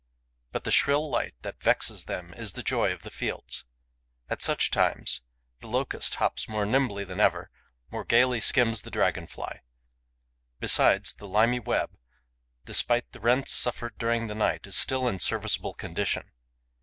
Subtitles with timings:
[0.51, 3.65] But the shrill light that vexes them is the joy of the fields.
[4.31, 5.21] At such times,
[5.59, 7.51] the Locust hops more nimbly than ever,
[7.91, 9.61] more gaily skims the Dragon fly.
[10.59, 11.99] Besides, the limy web,
[12.65, 16.31] despite the rents suffered during the night, is still in serviceable condition.